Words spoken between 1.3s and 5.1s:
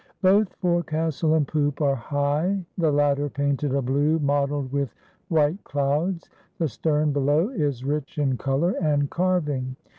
and poop are high, the latter painted a blue mottled with